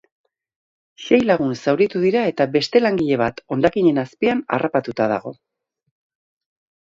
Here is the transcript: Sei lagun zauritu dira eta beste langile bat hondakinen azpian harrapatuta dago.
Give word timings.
Sei 1.07 1.17
lagun 1.31 1.51
zauritu 1.65 1.99
dira 2.05 2.23
eta 2.29 2.47
beste 2.55 2.81
langile 2.81 3.19
bat 3.23 3.43
hondakinen 3.55 4.01
azpian 4.05 4.41
harrapatuta 4.57 5.09
dago. 5.13 5.35